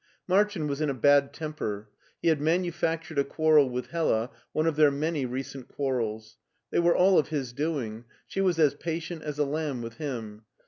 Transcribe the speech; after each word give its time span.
Martin 0.27 0.65
was 0.65 0.81
in 0.81 0.89
a 0.89 0.95
bad 0.95 1.31
temper. 1.31 1.87
He 2.23 2.29
had 2.29 2.41
manufactured 2.41 3.19
a 3.19 3.23
quarrel 3.23 3.69
with 3.69 3.91
Hella, 3.91 4.31
one 4.51 4.65
of 4.65 4.75
their 4.75 4.89
many 4.89 5.27
recent 5.27 5.67
quar 5.67 5.97
rels. 5.99 6.37
They 6.71 6.79
were 6.79 6.95
all 6.97 7.19
of 7.19 7.27
his 7.27 7.53
doing; 7.53 8.05
she 8.25 8.41
was 8.41 8.57
as 8.57 8.73
patient 8.73 9.21
as 9.21 9.37
a 9.37 9.45
lamb 9.45 9.83
with 9.83 9.97
him. 9.97 10.45